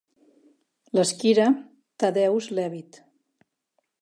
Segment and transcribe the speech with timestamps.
[0.99, 1.45] L'esquire
[1.99, 3.03] Thaddeus Leavitt